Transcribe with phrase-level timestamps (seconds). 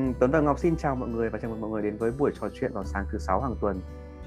[0.00, 2.12] Ừ, Tuấn và Ngọc xin chào mọi người và chào mừng mọi người đến với
[2.18, 3.80] buổi trò chuyện vào sáng thứ sáu hàng tuần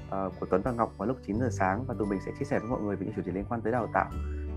[0.06, 2.44] uh, của Tuấn và Ngọc vào lúc 9 giờ sáng và tụi mình sẽ chia
[2.44, 4.10] sẻ với mọi người về những chủ đề liên quan tới đào tạo,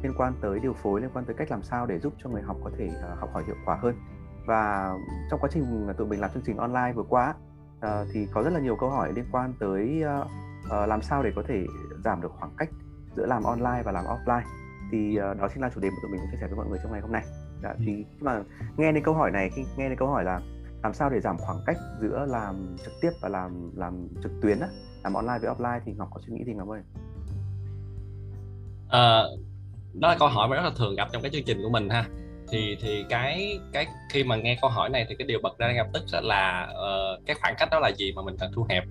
[0.04, 2.42] liên quan tới điều phối, liên quan tới cách làm sao để giúp cho người
[2.42, 3.96] học có thể uh, học hỏi hiệu quả hơn.
[4.46, 4.94] Và
[5.32, 7.34] trong quá trình tụi mình làm chương trình online vừa qua
[7.78, 10.28] uh, thì có rất là nhiều câu hỏi liên quan tới uh,
[10.66, 11.66] uh, làm sao để có thể
[12.04, 12.70] giảm được khoảng cách
[13.16, 14.44] giữa làm online và làm offline.
[14.92, 16.68] Thì uh, đó chính là chủ đề mà tụi mình muốn chia sẻ với mọi
[16.68, 17.24] người trong ngày hôm nay.
[17.64, 18.42] Dạ, thì khi mà
[18.78, 20.42] nghe đến câu hỏi này, khi nghe đến câu hỏi là
[20.84, 24.60] làm sao để giảm khoảng cách giữa làm trực tiếp và làm làm trực tuyến
[24.60, 24.68] á?
[25.04, 26.82] Làm online với offline thì ngọc có suy nghĩ gì ngọc ơi?
[28.90, 29.24] À,
[29.94, 31.90] đó là câu hỏi mà rất là thường gặp trong cái chương trình của mình
[31.90, 32.06] ha.
[32.52, 35.68] Thì thì cái cái khi mà nghe câu hỏi này thì cái điều bật ra
[35.68, 38.66] ngay lập tức là uh, cái khoảng cách đó là gì mà mình cần thu
[38.70, 38.84] hẹp.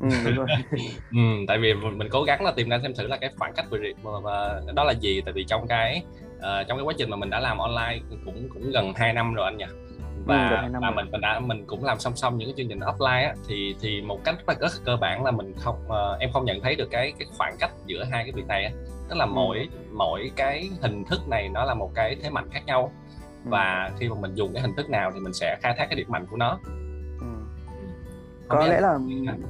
[0.00, 0.46] Ừ, đúng rồi.
[1.10, 3.66] ừ, tại vì mình cố gắng là tìm ra xem thử là cái khoảng cách
[3.70, 5.20] về mà, mà đó là gì.
[5.20, 6.02] Tại vì trong cái
[6.36, 9.34] uh, trong cái quá trình mà mình đã làm online cũng cũng gần 2 năm
[9.34, 9.87] rồi anh nhỉ
[10.28, 12.80] và ừ, và mình mình đã mình cũng làm song song những cái chương trình
[12.80, 16.30] offline á thì thì một cách rất là cơ bản là mình không uh, em
[16.32, 18.70] không nhận thấy được cái cái khoảng cách giữa hai cái việc này á
[19.08, 19.30] tức là ừ.
[19.34, 22.92] mỗi mỗi cái hình thức này nó là một cái thế mạnh khác nhau
[23.44, 23.48] ừ.
[23.50, 25.96] và khi mà mình dùng cái hình thức nào thì mình sẽ khai thác cái
[25.96, 26.58] điểm mạnh của nó.
[28.48, 28.98] Có lẽ là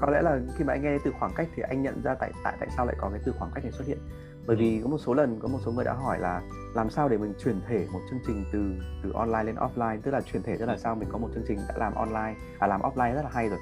[0.01, 2.33] có lẽ là khi mà anh nghe từ khoảng cách thì anh nhận ra tại
[2.45, 3.99] tại tại sao lại có cái từ khoảng cách này xuất hiện.
[4.47, 6.43] Bởi vì có một số lần có một số người đã hỏi là
[6.75, 10.11] làm sao để mình chuyển thể một chương trình từ từ online lên offline tức
[10.11, 12.67] là chuyển thể tức là sao mình có một chương trình đã làm online à
[12.67, 13.59] làm offline rất là hay rồi.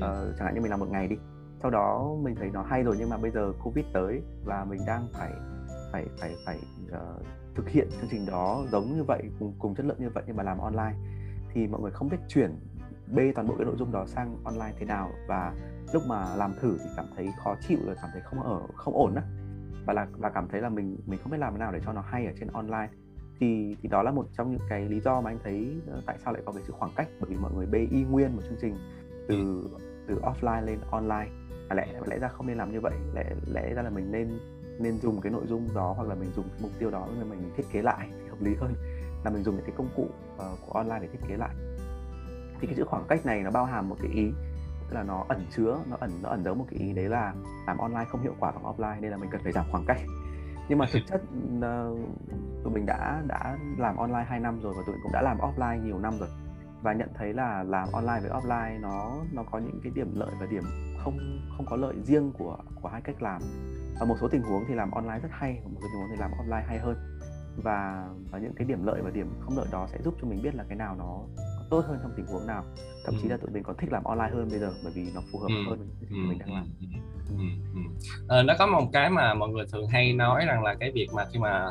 [0.00, 1.16] Ờ, chẳng hạn như mình làm một ngày đi
[1.62, 4.80] sau đó mình thấy nó hay rồi nhưng mà bây giờ covid tới và mình
[4.86, 5.32] đang phải
[5.92, 9.86] phải phải phải uh, thực hiện chương trình đó giống như vậy cùng cùng chất
[9.86, 10.94] lượng như vậy nhưng mà làm online
[11.54, 12.50] thì mọi người không biết chuyển
[13.14, 15.54] bê toàn bộ cái nội dung đó sang online thế nào và
[15.92, 18.94] lúc mà làm thử thì cảm thấy khó chịu rồi cảm thấy không ở không
[18.94, 19.22] ổn á.
[19.86, 21.92] Và là và cảm thấy là mình mình không biết làm thế nào để cho
[21.92, 22.88] nó hay ở trên online.
[23.40, 26.18] Thì thì đó là một trong những cái lý do mà anh thấy uh, tại
[26.24, 28.42] sao lại có cái sự khoảng cách bởi vì mọi người bê y nguyên một
[28.48, 28.76] chương trình
[29.28, 29.78] từ ừ.
[30.06, 31.28] từ offline lên online.
[31.68, 32.94] Và lẽ lẽ ra không nên làm như vậy.
[33.14, 34.38] Lẽ lẽ ra là mình nên
[34.78, 37.24] nên dùng cái nội dung đó hoặc là mình dùng cái mục tiêu đó để
[37.24, 38.74] mình thiết kế lại thì hợp lý hơn
[39.24, 41.54] là mình dùng những cái công cụ uh, của online để thiết kế lại
[42.60, 44.32] thì cái sự khoảng cách này nó bao hàm một cái ý
[44.88, 47.34] tức là nó ẩn chứa nó ẩn nó ẩn giấu một cái ý đấy là
[47.66, 50.00] làm online không hiệu quả bằng offline nên là mình cần phải giảm khoảng cách.
[50.68, 51.22] Nhưng mà thực chất
[51.56, 51.98] uh,
[52.64, 55.38] tụi mình đã đã làm online 2 năm rồi và tụi mình cũng đã làm
[55.38, 56.28] offline nhiều năm rồi.
[56.82, 60.30] Và nhận thấy là làm online với offline nó nó có những cái điểm lợi
[60.40, 60.62] và điểm
[61.04, 61.18] không
[61.56, 63.42] không có lợi riêng của của hai cách làm.
[64.00, 66.10] Và một số tình huống thì làm online rất hay và một số tình huống
[66.10, 66.96] thì làm offline hay hơn.
[67.62, 70.42] Và và những cái điểm lợi và điểm không lợi đó sẽ giúp cho mình
[70.42, 71.20] biết là cái nào nó
[71.70, 72.64] tốt hơn trong tình huống nào
[73.04, 75.20] thậm chí là tụi mình còn thích làm online hơn bây giờ bởi vì nó
[75.32, 75.70] phù hợp ừ.
[75.70, 76.16] hơn với ừ.
[76.28, 76.66] mình đang làm
[77.28, 77.34] ừ.
[77.74, 77.80] Ừ.
[78.28, 81.08] À, nó có một cái mà mọi người thường hay nói rằng là cái việc
[81.14, 81.66] mà khi mà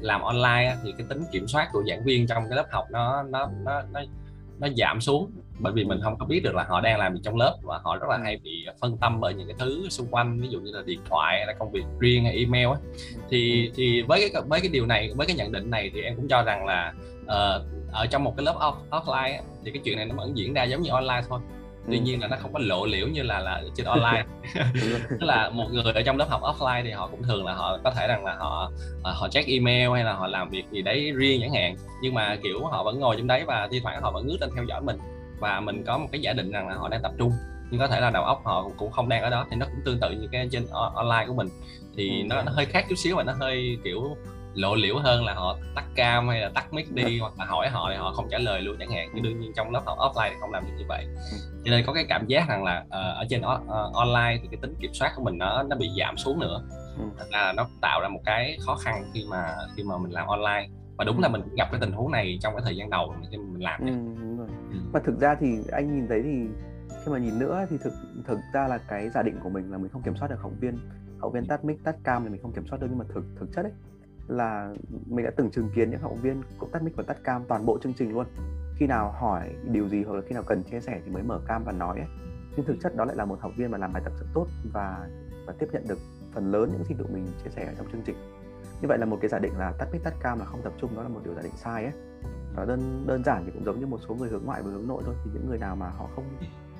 [0.00, 3.22] làm online thì cái tính kiểm soát của giảng viên trong cái lớp học nó
[3.22, 4.00] nó nó nó
[4.58, 7.20] nó giảm xuống bởi vì mình không có biết được là họ đang làm gì
[7.24, 10.06] trong lớp và họ rất là hay bị phân tâm bởi những cái thứ xung
[10.06, 12.78] quanh ví dụ như là điện thoại hay là công việc riêng hay email ấy.
[13.30, 16.16] thì thì với cái với cái điều này với cái nhận định này thì em
[16.16, 16.92] cũng cho rằng là
[17.24, 20.36] uh, ở trong một cái lớp off, offline ấy, thì cái chuyện này nó vẫn
[20.36, 21.40] diễn ra giống như online thôi.
[21.86, 22.02] Tuy ừ.
[22.02, 24.24] nhiên là nó không có lộ liễu như là là trên online.
[25.10, 27.78] Tức là một người ở trong lớp học offline thì họ cũng thường là họ
[27.84, 28.70] có thể rằng là họ
[29.02, 31.76] ờ, họ check email hay là họ làm việc gì đấy riêng chẳng hạn.
[32.02, 34.50] Nhưng mà kiểu họ vẫn ngồi trong đấy và thi thoảng họ vẫn ngước lên
[34.54, 34.98] theo dõi mình.
[35.38, 37.32] Và mình có một cái giả định rằng là họ đang tập trung.
[37.70, 39.80] Nhưng có thể là đầu óc họ cũng không đang ở đó thì nó cũng
[39.84, 41.48] tương tự như cái trên online của mình.
[41.96, 42.26] Thì ừ.
[42.26, 44.16] nó, nó hơi khác chút xíu và nó hơi kiểu
[44.54, 47.68] lộ liễu hơn là họ tắt cam hay là tắt mic đi hoặc là hỏi
[47.68, 49.08] họ thì họ không trả lời luôn chẳng hạn.
[49.14, 51.06] Nhưng đương nhiên trong lớp học offline thì không làm được như vậy.
[51.64, 54.58] Cho nên có cái cảm giác rằng là uh, ở trên uh, online thì cái
[54.62, 56.62] tính kiểm soát của mình nó nó bị giảm xuống nữa.
[57.18, 60.26] Thành ra nó tạo ra một cái khó khăn khi mà khi mà mình làm
[60.26, 60.68] online.
[60.96, 63.36] Và đúng là mình gặp cái tình huống này trong cái thời gian đầu khi
[63.36, 63.86] mình làm ừ,
[64.20, 64.48] đúng rồi.
[64.72, 64.78] Ừ.
[64.92, 66.30] mà thực ra thì anh nhìn thấy thì
[67.04, 67.92] khi mà nhìn nữa thì thực
[68.26, 70.52] thực ra là cái giả định của mình là mình không kiểm soát được học
[70.60, 70.78] viên.
[71.20, 73.24] Học viên tắt mic tắt cam thì mình không kiểm soát được nhưng mà thực
[73.40, 73.72] thực chất ấy
[74.32, 74.74] là
[75.06, 77.66] mình đã từng chứng kiến những học viên cũng tắt mic và tắt cam toàn
[77.66, 78.26] bộ chương trình luôn.
[78.76, 81.40] Khi nào hỏi điều gì hoặc là khi nào cần chia sẻ thì mới mở
[81.46, 82.08] cam và nói ấy.
[82.56, 84.46] nhưng thực chất đó lại là một học viên mà làm bài tập rất tốt
[84.72, 85.08] và
[85.46, 85.98] và tiếp nhận được
[86.34, 88.16] phần lớn những gì tụi mình chia sẻ ở trong chương trình.
[88.80, 90.72] Như vậy là một cái giả định là tắt mic, tắt cam là không tập
[90.80, 91.92] trung đó là một điều giả định sai ấy.
[92.56, 94.88] Và đơn đơn giản thì cũng giống như một số người hướng ngoại và hướng
[94.88, 96.24] nội thôi, thì những người nào mà họ không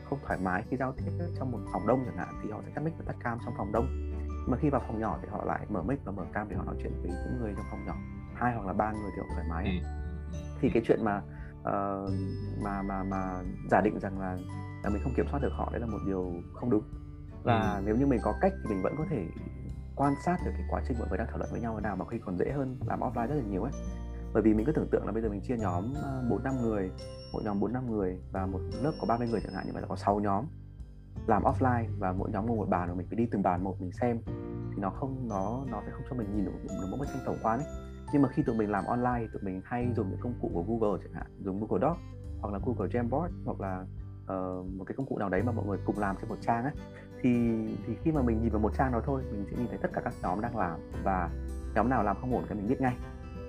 [0.09, 2.73] không thoải mái khi giao tiếp trong một phòng đông chẳng hạn thì họ sẽ
[2.75, 4.12] tắt mic và tắt cam trong phòng đông
[4.47, 6.65] mà khi vào phòng nhỏ thì họ lại mở mic và mở cam để họ
[6.65, 7.95] nói chuyện với những người trong phòng nhỏ.
[8.35, 9.65] Hai hoặc là ba người thì họ thoải mái.
[9.65, 9.89] Ừ.
[10.61, 11.23] thì cái chuyện mà
[11.61, 12.11] uh,
[12.65, 14.39] mà mà mà giả định rằng là
[14.85, 16.83] là mình không kiểm soát được họ đấy là một điều không đúng.
[17.43, 17.83] Và ừ.
[17.85, 19.27] nếu như mình có cách thì mình vẫn có thể
[19.97, 21.97] quan sát được cái quá trình mọi người đang thảo luận với nhau thế nào
[21.97, 23.73] mà khi còn dễ hơn làm offline rất là nhiều ấy.
[24.33, 25.95] Bởi vì mình cứ tưởng tượng là bây giờ mình chia nhóm
[26.31, 26.91] bốn năm người
[27.33, 29.83] mỗi nhóm bốn năm người và một lớp có 30 người chẳng hạn như vậy
[29.83, 30.45] là có 6 nhóm
[31.27, 33.81] làm offline và mỗi nhóm ngồi một bàn rồi mình phải đi từng bàn một
[33.81, 34.19] mình xem.
[34.71, 36.53] Thì nó không nó nó sẽ không cho mình nhìn được,
[36.91, 37.69] một bức tranh tổng quan ấy.
[38.13, 40.63] Nhưng mà khi tụi mình làm online tụi mình hay dùng những công cụ của
[40.63, 42.01] Google chẳng hạn dùng Google Docs
[42.41, 43.85] hoặc là Google Jamboard hoặc là
[44.23, 46.65] uh, một cái công cụ nào đấy mà mọi người cùng làm trên một trang
[46.65, 46.73] ấy.
[47.23, 47.31] Thì
[47.87, 49.91] thì khi mà mình nhìn vào một trang đó thôi mình sẽ nhìn thấy tất
[49.93, 51.31] cả các nhóm đang làm và
[51.75, 52.97] nhóm nào làm không ổn thì mình biết ngay.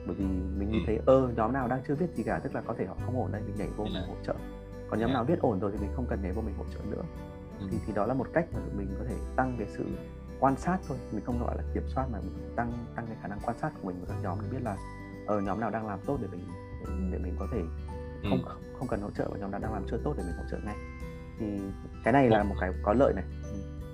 [0.08, 0.26] Bởi vì
[0.58, 0.86] mình nhìn ừ.
[0.86, 3.20] thấy ơ nhóm nào đang chưa viết gì cả tức là có thể họ không
[3.20, 4.36] ổn đây mình nhảy vô mình hỗ trợ.
[4.90, 6.80] Còn nhóm nào viết ổn rồi thì mình không cần nhảy vô mình hỗ trợ
[6.90, 7.04] nữa
[7.60, 7.68] ừ.
[7.72, 9.86] thì thì đó là một cách mà mình có thể tăng cái sự
[10.40, 13.28] quan sát thôi mình không gọi là kiểm soát mà mình tăng tăng cái khả
[13.28, 14.78] năng quan sát của mình với các nhóm để biết là
[15.28, 16.48] ở nhóm nào đang làm tốt để mình
[17.12, 17.60] để mình có thể
[18.30, 18.52] không ừ.
[18.80, 20.58] không cần hỗ trợ và nhóm nào đang làm chưa tốt để mình hỗ trợ
[20.66, 20.76] ngay
[21.40, 21.46] thì
[22.04, 23.24] cái này là một cái có lợi này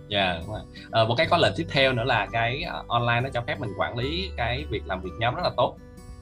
[0.07, 0.43] dạ yeah.
[0.91, 3.59] À, một cái có lợi tiếp theo nữa là cái uh, online nó cho phép
[3.59, 5.77] mình quản lý cái việc làm việc nhóm rất là tốt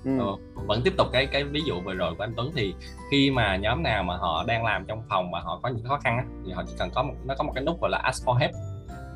[0.07, 0.19] ừ.
[0.19, 2.73] ờ, vẫn tiếp tục cái cái ví dụ vừa rồi của anh Tuấn thì
[3.11, 5.99] khi mà nhóm nào mà họ đang làm trong phòng mà họ có những khó
[6.03, 7.97] khăn á, thì họ chỉ cần có một nó có một cái nút gọi là
[7.97, 8.51] ask for help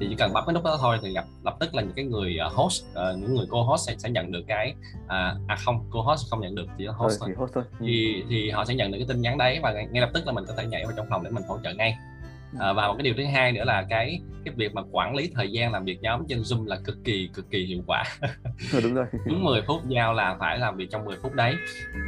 [0.02, 2.06] thì chỉ cần bấm cái nút đó thôi thì gặp lập tức là những cái
[2.06, 4.74] người uh, host uh, những người cô host sẽ, sẽ nhận được cái
[5.08, 7.64] à, à không cô host không nhận được chỉ host thôi, thì, host thôi.
[7.80, 7.86] Ừ.
[7.88, 10.32] thì thì họ sẽ nhận được cái tin nhắn đấy và ngay lập tức là
[10.32, 11.96] mình có thể nhảy vào trong phòng để mình hỗ trợ ngay
[12.59, 15.31] à, và một cái điều thứ hai nữa là cái cái việc mà quản lý
[15.36, 18.03] thời gian làm việc nhóm trên zoom là cực kỳ cực kỳ hiệu quả.
[18.74, 19.06] Ừ, đúng rồi.
[19.25, 21.56] Đúng 10 phút giao là phải làm việc trong 10 phút đấy.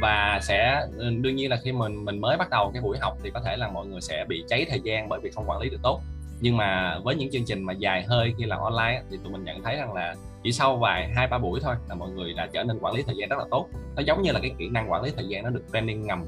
[0.00, 3.18] Và sẽ ừ, đương nhiên là khi mình mình mới bắt đầu cái buổi học
[3.22, 5.60] thì có thể là mọi người sẽ bị cháy thời gian bởi vì không quản
[5.60, 6.00] lý được tốt.
[6.40, 9.44] Nhưng mà với những chương trình mà dài hơi khi làm online thì tụi mình
[9.44, 12.48] nhận thấy rằng là chỉ sau vài hai ba buổi thôi là mọi người đã
[12.52, 13.68] trở nên quản lý thời gian rất là tốt.
[13.96, 16.26] Nó giống như là cái kỹ năng quản lý thời gian nó được training ngầm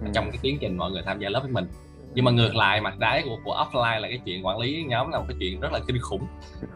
[0.00, 0.10] ừ.
[0.14, 1.66] trong cái tiến trình mọi người tham gia lớp với mình
[2.16, 5.10] nhưng mà ngược lại mặt trái của, của offline là cái chuyện quản lý nhóm
[5.10, 6.26] là một cái chuyện rất là kinh khủng.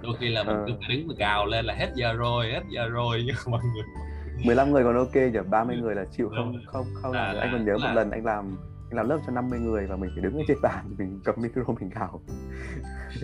[0.02, 2.88] Đôi khi là mình cứ phải đứng gào lên là hết giờ rồi hết giờ
[2.88, 3.84] rồi nhưng mọi người
[4.44, 5.38] 15 người còn ok nhỉ?
[5.50, 7.12] 30 người là chịu không không không.
[7.12, 7.88] À, anh còn nhớ là...
[7.88, 8.56] một lần anh làm
[8.90, 11.34] anh làm lớp cho 50 người và mình phải đứng ở trên bàn mình cầm
[11.38, 12.20] micro mình gào.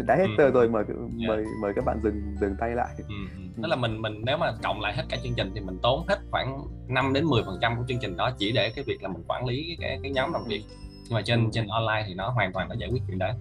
[0.07, 0.85] Đã hết giờ rồi mời
[1.29, 2.95] mời mời các bạn dừng dừng tay lại.
[2.99, 3.15] Ừ.
[3.57, 6.07] tức là mình mình nếu mà cộng lại hết cả chương trình thì mình tốn
[6.09, 9.03] hết khoảng 5 đến 10 phần trăm của chương trình đó chỉ để cái việc
[9.03, 10.63] là mình quản lý cái cái nhóm làm việc
[11.09, 13.33] nhưng mà trên trên online thì nó hoàn toàn nó giải quyết chuyện đấy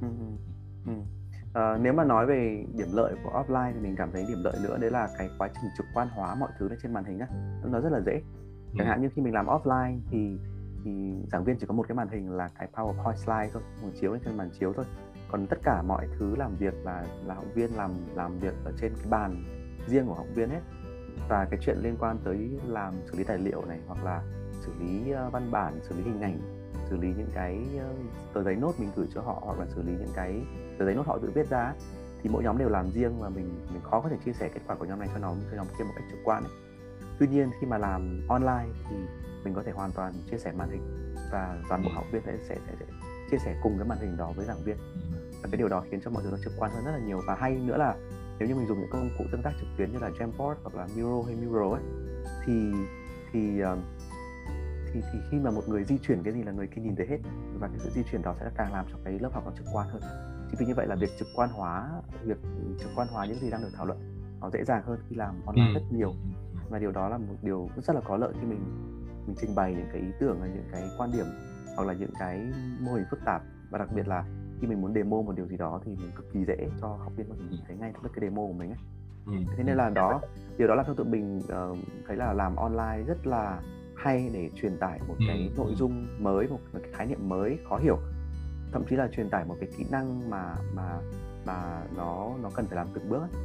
[0.00, 0.08] ừ.
[0.86, 0.92] Ừ.
[1.54, 4.54] À, nếu mà nói về điểm lợi của offline thì mình cảm thấy điểm lợi
[4.62, 7.18] nữa đấy là cái quá trình trực quan hóa mọi thứ lên trên màn hình
[7.18, 7.26] á
[7.64, 8.20] nó rất là dễ
[8.78, 10.38] chẳng hạn như khi mình làm offline thì
[10.84, 10.90] thì
[11.32, 14.12] giảng viên chỉ có một cái màn hình là cái PowerPoint slide thôi, mình chiếu
[14.12, 14.84] lên trên màn chiếu thôi.
[15.30, 18.72] Còn tất cả mọi thứ làm việc là là học viên làm làm việc ở
[18.80, 19.44] trên cái bàn
[19.86, 20.60] riêng của học viên hết.
[21.28, 24.22] Và cái chuyện liên quan tới làm xử lý tài liệu này hoặc là
[24.52, 26.61] xử lý văn bản, xử lý hình ảnh
[26.92, 27.94] xử lý những cái ờ,
[28.34, 30.40] tờ giấy nốt mình gửi cho họ hoặc là xử lý những cái
[30.78, 31.74] tờ giấy nốt họ tự viết ra
[32.22, 34.60] thì mỗi nhóm đều làm riêng và mình mình khó có thể chia sẻ kết
[34.66, 36.52] quả của nhóm này cho nhóm cho nhóm kia một cách trực quan ấy.
[37.18, 38.96] Tuy nhiên khi mà làm online thì
[39.44, 42.36] mình có thể hoàn toàn chia sẻ màn hình và toàn bộ học viên sẽ,
[42.48, 42.86] sẽ, sẽ, sẽ
[43.30, 44.76] chia sẻ cùng cái màn hình đó với giảng viên
[45.42, 47.20] và cái điều đó khiến cho mọi thứ nó trực quan hơn rất là nhiều
[47.26, 47.94] và hay nữa là
[48.38, 50.74] nếu như mình dùng những công cụ tương tác trực tuyến như là Jamboard hoặc
[50.74, 51.82] là Miro hay Miro ấy
[52.46, 52.72] thì
[53.32, 53.78] thì ờ,
[54.92, 57.06] thì thì khi mà một người di chuyển cái gì là người kia nhìn thấy
[57.06, 57.18] hết
[57.58, 59.66] và cái sự di chuyển đó sẽ càng làm cho cái lớp học nó trực
[59.72, 60.02] quan hơn
[60.50, 61.90] chính vì như vậy là việc trực quan hóa
[62.22, 62.38] việc
[62.80, 63.98] trực quan hóa những gì đang được thảo luận
[64.40, 65.74] nó dễ dàng hơn khi làm online ừ.
[65.74, 66.14] rất nhiều
[66.70, 68.60] và điều đó là một điều rất là có lợi khi mình
[69.26, 71.26] mình trình bày những cái ý tưởng hay những cái quan điểm
[71.76, 74.24] hoặc là những cái mô hình phức tạp và đặc biệt là
[74.60, 77.12] khi mình muốn demo một điều gì đó thì mình cực kỳ dễ cho học
[77.16, 78.78] viên có thể nhìn thấy ngay được cái demo của mình ấy.
[79.26, 79.32] Ừ.
[79.56, 80.20] thế nên là đó
[80.58, 83.60] điều đó là theo tụi mình uh, thấy là làm online rất là
[84.02, 85.24] hay để truyền tải một ừ.
[85.28, 87.98] cái nội dung mới một, một cái khái niệm mới khó hiểu
[88.72, 90.98] thậm chí là truyền tải một cái kỹ năng mà mà
[91.46, 93.42] mà nó nó cần phải làm từng bước ấy.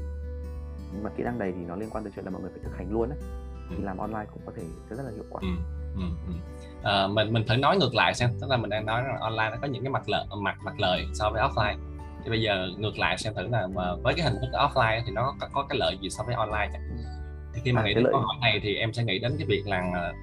[0.93, 2.59] nhưng mà kỹ năng này thì nó liên quan tới chuyện là mọi người phải
[2.63, 3.19] thực hành luôn ấy
[3.69, 5.47] thì làm online cũng có thể rất là hiệu quả ừ.
[5.95, 6.33] Ừ, ừ.
[6.83, 9.49] À, mình mình thử nói ngược lại xem tức là mình đang nói rằng online
[9.51, 11.77] nó có những cái mặt lợi mặt mặt lời so với offline
[12.23, 13.67] thì bây giờ ngược lại xem thử là
[14.03, 16.69] với cái hình thức offline thì nó có, có cái lợi gì so với online
[16.73, 16.97] chẳng
[17.57, 19.47] thì khi mà à, nghĩ đến câu hỏi này thì em sẽ nghĩ đến cái
[19.47, 20.13] việc là ờ,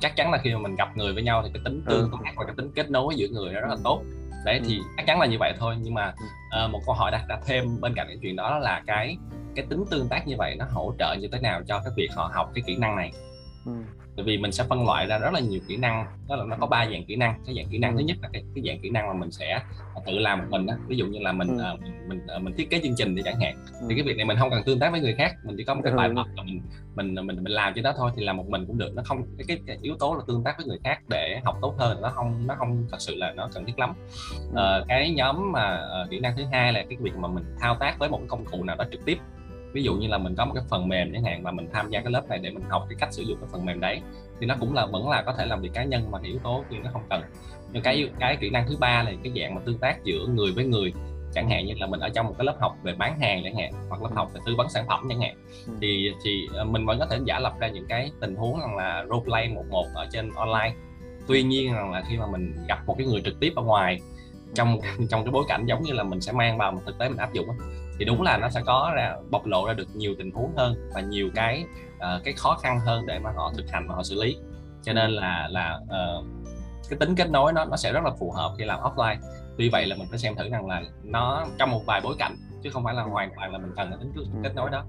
[0.00, 2.18] chắc chắn là khi mà mình gặp người với nhau thì cái tính tương tác
[2.30, 2.34] ừ.
[2.36, 4.02] và cái tính kết nối giữa người nó rất là tốt.
[4.44, 4.64] Đấy ừ.
[4.68, 5.76] thì chắc chắn là như vậy thôi.
[5.80, 6.14] Nhưng mà
[6.64, 9.16] uh, một câu hỏi đặt đặt thêm bên cạnh cái chuyện đó là cái
[9.54, 12.08] cái tính tương tác như vậy nó hỗ trợ như thế nào cho cái việc
[12.14, 13.12] họ học cái kỹ năng này
[13.66, 13.72] ừ.
[14.16, 16.56] bởi vì mình sẽ phân loại ra rất là nhiều kỹ năng đó là nó
[16.60, 17.98] có ba dạng kỹ năng cái dạng kỹ năng ừ.
[17.98, 19.60] thứ nhất là cái, cái dạng kỹ năng mà mình sẽ
[20.06, 20.74] tự làm một mình đó.
[20.88, 21.64] ví dụ như là mình ừ.
[21.74, 23.86] uh, mình mình, uh, mình thiết kế chương trình thì chẳng hạn ừ.
[23.88, 25.74] thì cái việc này mình không cần tương tác với người khác mình chỉ có
[25.74, 26.14] một cái bài ừ.
[26.14, 26.62] là mình
[26.94, 29.22] mình mình mình làm cho đó thôi thì làm một mình cũng được nó không
[29.38, 32.00] cái, cái, cái yếu tố là tương tác với người khác để học tốt hơn
[32.00, 33.94] nó không nó không thật sự là nó cần thiết lắm
[34.50, 37.76] uh, cái nhóm mà uh, kỹ năng thứ hai là cái việc mà mình thao
[37.80, 39.18] tác với một công cụ nào đó trực tiếp
[39.72, 41.90] ví dụ như là mình có một cái phần mềm chẳng hạn và mình tham
[41.90, 44.00] gia cái lớp này để mình học cái cách sử dụng cái phần mềm đấy
[44.40, 46.64] thì nó cũng là vẫn là có thể làm việc cá nhân mà yếu tố
[46.70, 47.22] kia nó không cần.
[47.72, 50.52] Nhưng cái cái kỹ năng thứ ba là cái dạng mà tương tác giữa người
[50.52, 50.92] với người
[51.34, 53.56] chẳng hạn như là mình ở trong một cái lớp học về bán hàng chẳng
[53.56, 55.34] hạn hoặc lớp học về tư vấn sản phẩm chẳng hạn
[55.66, 55.72] ừ.
[55.80, 58.76] thì thì ờ, mình vẫn có thể giả lập ra những cái tình huống rằng
[58.76, 60.74] là role play một một ở trên online.
[61.26, 64.00] Tuy nhiên rằng là khi mà mình gặp một cái người trực tiếp ở ngoài
[64.54, 67.08] trong trong cái bối cảnh giống như là mình sẽ mang vào một thực tế
[67.08, 67.48] mình áp dụng
[68.00, 70.90] thì đúng là nó sẽ có ra bộc lộ ra được nhiều tình huống hơn
[70.94, 71.64] và nhiều cái
[71.96, 74.36] uh, cái khó khăn hơn để mà họ thực hành và họ xử lý
[74.82, 76.26] cho nên là là uh,
[76.90, 79.16] cái tính kết nối nó nó sẽ rất là phù hợp khi làm offline
[79.58, 82.36] tuy vậy là mình phải xem thử rằng là nó trong một vài bối cảnh
[82.62, 84.40] chứ không phải là hoàn toàn là mình cần tính ừ.
[84.42, 84.84] kết nối đó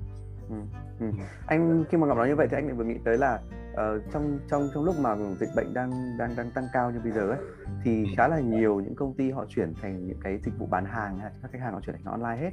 [0.50, 0.56] ừ.
[1.00, 1.06] Ừ.
[1.48, 3.40] anh khi mà gặp nói như vậy thì anh lại vừa nghĩ tới là
[3.72, 7.12] uh, trong trong trong lúc mà dịch bệnh đang đang đang tăng cao như bây
[7.12, 7.40] giờ ấy
[7.84, 10.86] thì khá là nhiều những công ty họ chuyển thành những cái dịch vụ bán
[10.86, 12.52] hàng các khách hàng họ chuyển thành online hết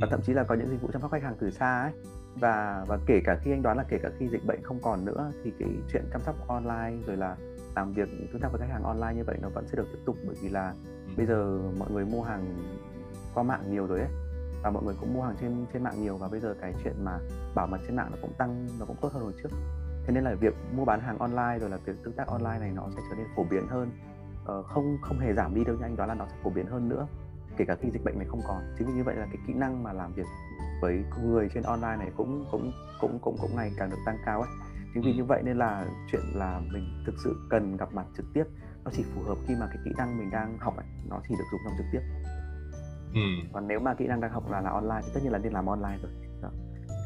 [0.00, 1.92] và thậm chí là có những dịch vụ chăm sóc khách hàng từ xa ấy.
[2.40, 5.04] Và và kể cả khi anh đoán là kể cả khi dịch bệnh không còn
[5.04, 7.36] nữa thì cái chuyện chăm sóc online rồi là
[7.76, 9.98] làm việc tương tác với khách hàng online như vậy nó vẫn sẽ được tiếp
[10.04, 10.16] tục.
[10.26, 10.74] Bởi vì là
[11.06, 11.12] ừ.
[11.16, 12.56] bây giờ mọi người mua hàng
[13.34, 14.08] qua mạng nhiều rồi ấy.
[14.62, 16.16] Và mọi người cũng mua hàng trên trên mạng nhiều.
[16.16, 17.18] Và bây giờ cái chuyện mà
[17.54, 19.48] bảo mật trên mạng nó cũng tăng nó cũng tốt hơn hồi trước.
[20.06, 22.72] Thế nên là việc mua bán hàng online rồi là việc tương tác online này
[22.74, 23.90] nó sẽ trở nên phổ biến hơn.
[24.44, 26.88] Ờ, không không hề giảm đi đâu nhanh đó là nó sẽ phổ biến hơn
[26.88, 27.06] nữa
[27.58, 28.62] kể cả khi dịch bệnh này không còn.
[28.78, 30.26] Chính vì như vậy là cái kỹ năng mà làm việc
[30.82, 34.40] với người trên online này cũng cũng cũng cũng cũng ngày càng được tăng cao
[34.40, 34.50] ấy.
[34.94, 38.26] Chính vì như vậy nên là chuyện là mình thực sự cần gặp mặt trực
[38.34, 38.44] tiếp
[38.84, 41.34] nó chỉ phù hợp khi mà cái kỹ năng mình đang học ấy, nó chỉ
[41.38, 42.00] được dùng trong trực tiếp.
[43.14, 43.20] Ừ.
[43.52, 45.52] còn nếu mà kỹ năng đang học là là online thì tất nhiên là nên
[45.52, 46.12] làm online rồi.
[46.42, 46.50] Đó.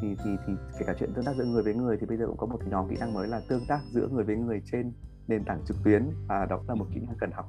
[0.00, 2.26] thì thì thì kể cả chuyện tương tác giữa người với người thì bây giờ
[2.26, 4.92] cũng có một nhóm kỹ năng mới là tương tác giữa người với người trên
[5.28, 7.46] nền tảng trực tuyến và đó là một kỹ năng cần học.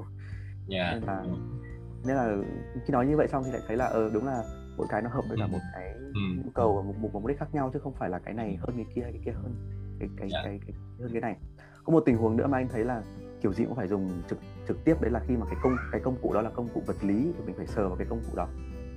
[0.70, 0.94] Yeah.
[0.94, 1.26] nên là
[2.06, 2.36] nên là
[2.86, 4.44] khi nói như vậy xong thì lại thấy là ờ đúng là
[4.78, 7.40] mỗi cái nó hợp với là một cái nhu cầu và một, một mục đích
[7.40, 9.56] khác nhau chứ không phải là cái này hơn cái kia hay cái kia hơn
[10.00, 10.46] cái cái, yeah.
[10.46, 11.36] cái, cái, cái hơn cái này
[11.84, 13.02] có một tình huống nữa mà anh thấy là
[13.42, 16.02] kiểu gì cũng phải dùng trực trực tiếp đấy là khi mà cái công cái
[16.04, 18.20] công cụ đó là công cụ vật lý thì mình phải sờ vào cái công
[18.20, 18.48] cụ đó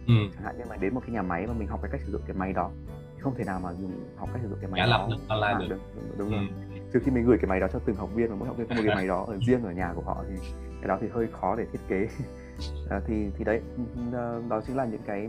[0.06, 0.14] ừ.
[0.34, 2.12] chẳng hạn như mà đến một cái nhà máy mà mình học cái cách sử
[2.12, 2.70] dụng cái máy đó
[3.14, 5.18] thì không thể nào mà dùng học cách sử dụng cái máy Giả đó lập
[5.28, 5.76] online được.
[5.94, 6.80] được đúng rồi ừ.
[6.92, 8.68] trừ khi mình gửi cái máy đó cho từng học viên và mỗi học viên
[8.68, 10.34] có một cái máy đó ở riêng ở nhà của họ thì
[10.80, 12.08] cái đó thì hơi khó để thiết kế
[12.90, 15.28] à, thì thì đấy ừ, ừ, ờ, đó chính là những cái,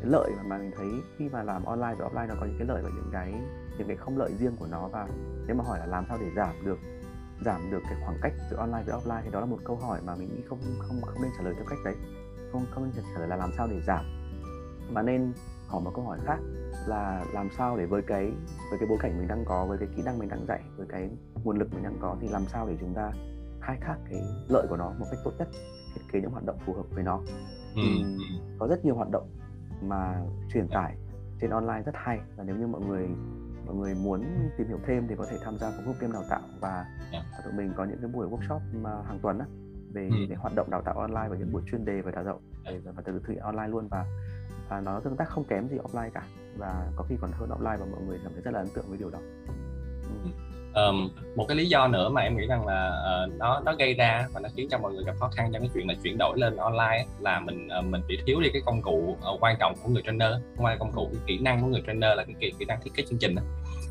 [0.00, 0.86] cái lợi mà, mà mình thấy
[1.18, 3.34] khi mà làm online và offline nó có những cái lợi và những cái
[3.78, 4.88] những cái không lợi riêng của nó.
[4.88, 5.08] Và
[5.46, 6.78] nếu mà hỏi là làm sao để giảm được
[7.44, 10.00] giảm được cái khoảng cách giữa online với offline thì đó là một câu hỏi
[10.06, 11.94] mà mình nghĩ không không không nên trả lời theo cách đấy.
[12.52, 14.04] Không không nên trả lời là làm sao để giảm.
[14.90, 15.32] Mà nên
[15.66, 16.38] hỏi một câu hỏi khác
[16.86, 18.32] là làm sao để với cái
[18.70, 20.86] với cái bối cảnh mình đang có với cái kỹ năng mình đang dạy với
[20.90, 21.10] cái
[21.44, 23.12] nguồn lực mình đang có thì làm sao để chúng ta
[23.60, 25.48] khai thác cái lợi của nó một cách tốt nhất?
[25.94, 27.20] Thiết kế những hoạt động phù hợp với nó
[27.74, 27.82] ừ.
[27.82, 28.04] thì
[28.58, 29.28] có rất nhiều hoạt động
[29.82, 30.22] mà
[30.52, 30.96] truyền tải
[31.40, 33.08] trên online rất hay và nếu như mọi người
[33.66, 34.24] mọi người muốn
[34.58, 36.74] tìm hiểu thêm thì có thể tham gia vào group game đào tạo và
[37.12, 37.24] yeah.
[37.32, 37.40] Dạ.
[37.44, 38.60] tụi mình có những cái buổi workshop
[39.04, 39.46] hàng tuần á
[39.92, 40.16] về ừ.
[40.28, 42.80] cái hoạt động đào tạo online và những buổi chuyên đề về đào tạo để
[42.84, 44.06] và từ thực hiện online luôn và
[44.68, 46.26] và nó tương tác không kém gì offline cả
[46.58, 48.84] và có khi còn hơn offline và mọi người cảm thấy rất là ấn tượng
[48.88, 49.18] với điều đó.
[50.24, 50.30] Ừ
[50.74, 52.92] um, một cái lý do nữa mà em nghĩ rằng là
[53.24, 55.62] uh, nó nó gây ra và nó khiến cho mọi người gặp khó khăn trong
[55.62, 58.62] cái chuyện là chuyển đổi lên online là mình uh, mình bị thiếu đi cái
[58.66, 61.66] công cụ uh, quan trọng của người trainer ngoài công cụ cái kỹ năng của
[61.66, 63.42] người trainer là cái kỹ, kỹ năng thiết kế chương trình đó.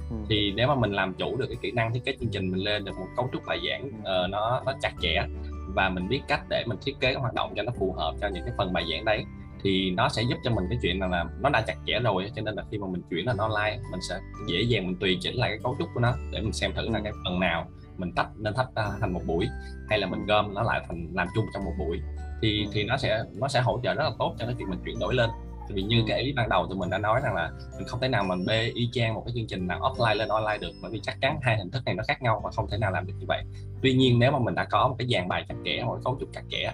[0.10, 0.16] Ừ.
[0.30, 2.64] thì nếu mà mình làm chủ được cái kỹ năng thiết kế chương trình mình
[2.64, 5.24] lên được một cấu trúc bài giảng uh, nó nó chặt chẽ
[5.68, 8.14] và mình biết cách để mình thiết kế cái hoạt động cho nó phù hợp
[8.22, 9.26] cho những cái phần bài giảng đấy
[9.64, 12.32] thì nó sẽ giúp cho mình cái chuyện là, là nó đã chặt chẽ rồi
[12.36, 15.18] cho nên là khi mà mình chuyển lên online mình sẽ dễ dàng mình tùy
[15.22, 17.68] chỉnh lại cái cấu trúc của nó để mình xem thử là cái phần nào
[17.98, 19.48] mình tách nên tách ra thành một buổi
[19.90, 22.02] hay là mình gom nó lại thành làm chung trong một buổi.
[22.42, 24.80] Thì thì nó sẽ nó sẽ hỗ trợ rất là tốt cho cái chuyện mình
[24.86, 25.30] chuyển đổi lên
[25.70, 28.08] vì như cái ý ban đầu tụi mình đã nói rằng là mình không thể
[28.08, 30.92] nào mình bê y chang một cái chương trình nào offline lên online được bởi
[30.92, 33.08] vì chắc chắn hai hình thức này nó khác nhau và không thể nào làm
[33.08, 33.44] được như vậy
[33.82, 36.18] tuy nhiên nếu mà mình đã có một cái dàn bài chặt chẽ một cấu
[36.20, 36.72] trúc chặt chẽ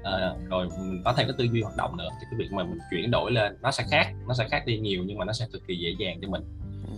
[0.00, 2.64] uh, rồi mình có thêm cái tư duy hoạt động nữa thì cái việc mà
[2.64, 5.32] mình chuyển đổi lên nó sẽ khác nó sẽ khác đi nhiều nhưng mà nó
[5.32, 6.42] sẽ cực kỳ dễ dàng cho mình
[6.86, 6.92] ừ.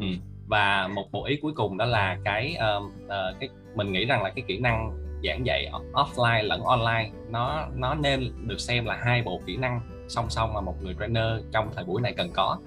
[0.00, 0.06] ừ.
[0.46, 4.22] và một bộ ý cuối cùng đó là cái uh, uh, cái mình nghĩ rằng
[4.22, 8.96] là cái kỹ năng giảng dạy offline lẫn online nó nó nên được xem là
[9.04, 12.30] hai bộ kỹ năng song song mà một người trainer trong thời buổi này cần
[12.34, 12.58] có.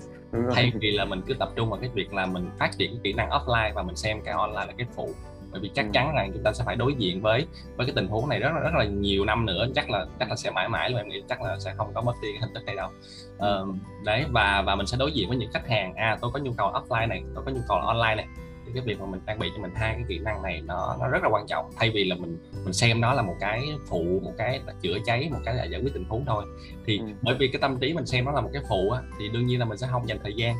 [0.53, 3.13] Thay vì là mình cứ tập trung vào cái việc là mình phát triển kỹ
[3.13, 5.10] năng offline và mình xem cái online là cái phụ.
[5.51, 5.91] Bởi vì chắc ừ.
[5.94, 8.50] chắn rằng chúng ta sẽ phải đối diện với với cái tình huống này rất
[8.53, 9.67] là rất là nhiều năm nữa.
[9.75, 12.01] Chắc là chắc là sẽ mãi mãi luôn em nghĩ chắc là sẽ không có
[12.01, 12.89] mất đi cái hình thức này đâu.
[13.38, 13.75] Uh,
[14.06, 15.94] đấy và và mình sẽ đối diện với những khách hàng.
[15.94, 18.27] À tôi có nhu cầu offline này tôi có nhu cầu online này
[18.68, 20.98] thì cái việc mà mình trang bị cho mình hai cái kỹ năng này nó
[21.00, 21.72] nó rất là quan trọng.
[21.78, 25.30] Thay vì là mình mình xem nó là một cái phụ một cái chữa cháy
[25.32, 26.46] một cái là giải quyết tình huống thôi.
[26.86, 27.06] Thì ừ.
[27.22, 29.46] bởi vì cái tâm trí mình xem nó là một cái phụ á, thì đương
[29.46, 30.56] nhiên là mình sẽ không dành thời gian.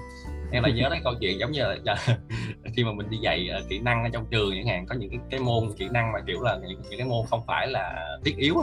[0.52, 1.96] Em lại nhớ đến câu chuyện giống như là
[2.78, 5.10] khi mà mình đi dạy uh, kỹ năng ở trong trường chẳng hạn có những
[5.10, 8.08] cái cái môn kỹ năng mà kiểu là những, những cái môn không phải là
[8.26, 8.56] thiết yếu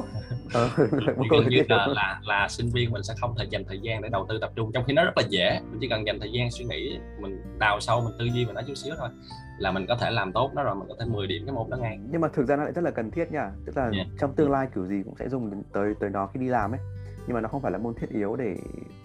[0.54, 0.70] ờ,
[1.30, 4.08] gần như là, là là sinh viên mình sẽ không thể dành thời gian để
[4.08, 5.60] đầu tư tập trung trong khi nó rất là dễ.
[5.70, 8.52] Mình chỉ cần dành thời gian suy nghĩ mình đào sâu mình tư duy về
[8.52, 9.08] nó chút xíu thôi
[9.58, 11.70] là mình có thể làm tốt nó rồi mình có thể 10 điểm cái môn
[11.70, 11.98] đó ngay.
[12.10, 13.50] Nhưng mà thực ra nó lại rất là cần thiết nha.
[13.66, 14.06] Tức là yeah.
[14.20, 16.80] trong tương lai kiểu gì cũng sẽ dùng tới tới nó khi đi làm ấy.
[17.26, 18.56] Nhưng mà nó không phải là môn thiết yếu để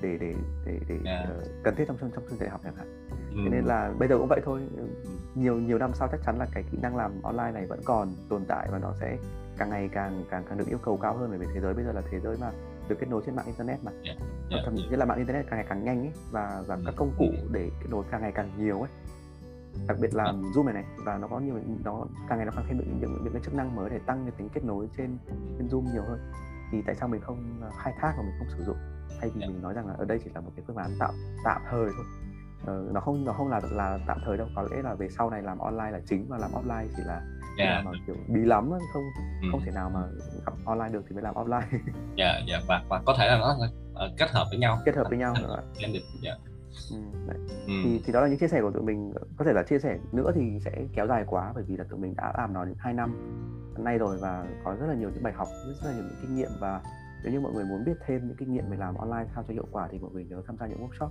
[0.02, 0.34] để để
[0.66, 1.30] để, để yeah.
[1.38, 3.42] uh, cần thiết trong trong trong chương trình học chẳng hạn ừ.
[3.44, 4.62] thế nên là bây giờ cũng vậy thôi
[5.36, 8.08] nhiều nhiều năm sau chắc chắn là cái kỹ năng làm online này vẫn còn
[8.30, 9.18] tồn tại và nó sẽ
[9.58, 11.86] càng ngày càng càng càng được yêu cầu cao hơn bởi vì thế giới bây
[11.86, 12.52] giờ là thế giới mà
[12.88, 14.18] được kết nối trên mạng internet mà yeah.
[14.50, 14.66] Yeah.
[14.66, 17.26] thậm chí là mạng internet càng ngày càng nhanh ấy và và các công cụ
[17.52, 18.90] để kết nối càng ngày càng nhiều ấy
[19.88, 20.24] đặc biệt là
[20.56, 23.24] Zoom này này và nó có nhiều nó càng ngày nó càng thêm những những,
[23.24, 25.18] những cái chức năng mới để tăng cái tính kết nối trên
[25.58, 26.32] trên Zoom nhiều hơn
[26.72, 28.78] thì tại sao mình không ờ, khai thác và mình không sử dụng
[29.22, 29.54] thay vì yeah.
[29.54, 31.90] mình nói rằng là ở đây chỉ là một cái phương án tạm tạm thời
[31.96, 32.06] thôi
[32.70, 35.30] ờ, nó không nó không là là tạm thời đâu có lẽ là về sau
[35.30, 37.22] này làm online là chính và làm offline chỉ là
[37.58, 37.86] yeah.
[37.86, 39.04] mà kiểu bí lắm không
[39.42, 39.48] ừ.
[39.52, 40.02] không thể nào mà
[40.46, 41.62] gặp online được thì mới làm offline
[42.18, 42.64] dạ yeah, dạ yeah.
[42.68, 43.56] và, và có thể là nó
[44.06, 45.92] uh, kết hợp với nhau kết hợp với nhau rồi yeah.
[46.22, 46.36] Dạ.
[46.92, 46.98] Ừ,
[47.68, 47.74] Ừ.
[47.84, 49.98] thì thì đó là những chia sẻ của tụi mình có thể là chia sẻ
[50.12, 52.76] nữa thì sẽ kéo dài quá bởi vì là tụi mình đã làm nó đến
[52.78, 53.36] 2 năm
[53.78, 56.36] nay rồi và có rất là nhiều những bài học rất là nhiều những kinh
[56.36, 56.82] nghiệm và
[57.24, 59.54] nếu như mọi người muốn biết thêm những kinh nghiệm về làm online sao cho
[59.54, 61.10] hiệu quả thì mọi người nhớ tham gia những workshop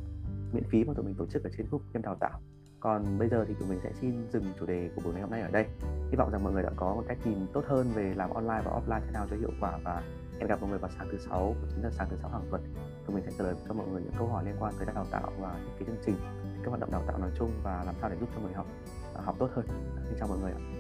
[0.52, 2.40] miễn phí mà tụi mình tổ chức ở trên group em đào tạo.
[2.80, 5.30] Còn bây giờ thì tụi mình sẽ xin dừng chủ đề của buổi ngày hôm
[5.30, 5.66] nay ở đây.
[6.10, 8.62] Hy vọng rằng mọi người đã có một cách nhìn tốt hơn về làm online
[8.64, 10.02] và offline thế nào cho hiệu quả và
[10.38, 12.62] hẹn gặp mọi người vào sáng thứ sáu, chính là sáng thứ sáu hàng tuần.
[13.06, 15.06] Tụi mình sẽ trả lời cho mọi người những câu hỏi liên quan tới đào
[15.10, 16.16] tạo và những cái chương trình,
[16.62, 18.66] các hoạt động đào tạo nói chung và làm sao để giúp cho người học
[19.14, 19.66] à, học tốt hơn.
[20.08, 20.77] Xin chào mọi người ạ.